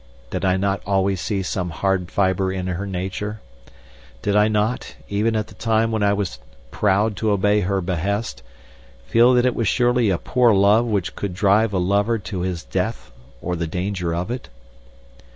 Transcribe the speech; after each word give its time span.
Did 0.31 0.43
I 0.43 0.57
not 0.57 0.81
always 0.83 1.21
see 1.21 1.43
some 1.43 1.69
hard 1.69 2.09
fiber 2.09 2.51
in 2.51 2.65
her 2.65 2.87
nature? 2.87 3.39
Did 4.23 4.35
I 4.35 4.47
not, 4.47 4.95
even 5.09 5.35
at 5.35 5.45
the 5.45 5.53
time 5.53 5.91
when 5.91 6.01
I 6.01 6.11
was 6.11 6.39
proud 6.71 7.15
to 7.17 7.29
obey 7.29 7.59
her 7.61 7.81
behest, 7.81 8.41
feel 9.05 9.35
that 9.35 9.45
it 9.45 9.53
was 9.53 9.67
surely 9.67 10.09
a 10.09 10.17
poor 10.17 10.55
love 10.55 10.85
which 10.87 11.15
could 11.15 11.35
drive 11.35 11.71
a 11.71 11.77
lover 11.77 12.17
to 12.17 12.39
his 12.41 12.63
death 12.63 13.11
or 13.43 13.55
the 13.55 13.67
danger 13.67 14.11
of 14.11 14.31
it? 14.31 14.49